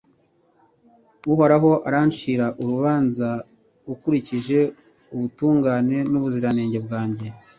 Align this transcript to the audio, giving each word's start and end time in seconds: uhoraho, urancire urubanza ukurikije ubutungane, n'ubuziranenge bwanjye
uhoraho, 1.31 1.69
urancire 1.87 2.47
urubanza 2.61 3.29
ukurikije 3.93 4.59
ubutungane, 5.13 5.97
n'ubuziranenge 6.11 6.79
bwanjye 6.85 7.27